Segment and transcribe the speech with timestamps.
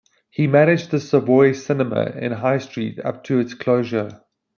[0.31, 4.23] He managed the Savoy Cinema in High Street up to its closure.